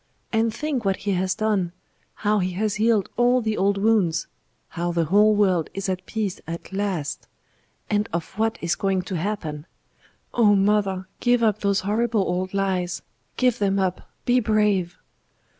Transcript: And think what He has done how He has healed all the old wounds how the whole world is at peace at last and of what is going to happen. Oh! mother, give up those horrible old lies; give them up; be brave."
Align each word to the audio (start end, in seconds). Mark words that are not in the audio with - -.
And 0.33 0.51
think 0.51 0.83
what 0.83 0.95
He 1.05 1.11
has 1.11 1.35
done 1.35 1.73
how 2.15 2.39
He 2.39 2.53
has 2.53 2.77
healed 2.77 3.07
all 3.17 3.39
the 3.39 3.55
old 3.55 3.77
wounds 3.77 4.25
how 4.69 4.91
the 4.91 5.05
whole 5.05 5.35
world 5.35 5.69
is 5.75 5.87
at 5.89 6.07
peace 6.07 6.41
at 6.47 6.73
last 6.73 7.27
and 7.87 8.09
of 8.11 8.31
what 8.39 8.57
is 8.63 8.73
going 8.73 9.03
to 9.03 9.15
happen. 9.15 9.67
Oh! 10.33 10.55
mother, 10.55 11.07
give 11.19 11.43
up 11.43 11.59
those 11.59 11.81
horrible 11.81 12.21
old 12.21 12.51
lies; 12.51 13.03
give 13.37 13.59
them 13.59 13.77
up; 13.77 14.09
be 14.25 14.39
brave." 14.39 14.97